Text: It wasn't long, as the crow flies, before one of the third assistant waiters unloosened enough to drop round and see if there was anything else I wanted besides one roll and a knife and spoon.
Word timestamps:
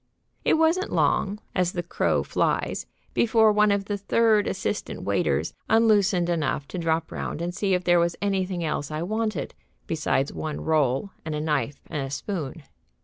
It 0.43 0.55
wasn't 0.55 0.91
long, 0.91 1.37
as 1.53 1.73
the 1.73 1.83
crow 1.83 2.23
flies, 2.23 2.87
before 3.13 3.51
one 3.51 3.69
of 3.71 3.85
the 3.85 3.99
third 3.99 4.47
assistant 4.47 5.03
waiters 5.03 5.53
unloosened 5.69 6.27
enough 6.27 6.67
to 6.69 6.79
drop 6.79 7.11
round 7.11 7.39
and 7.39 7.53
see 7.53 7.75
if 7.75 7.83
there 7.83 7.99
was 7.99 8.15
anything 8.19 8.63
else 8.65 8.89
I 8.89 9.03
wanted 9.03 9.53
besides 9.85 10.33
one 10.33 10.59
roll 10.61 11.11
and 11.23 11.35
a 11.35 11.39
knife 11.39 11.81
and 11.85 12.11
spoon. 12.11 12.63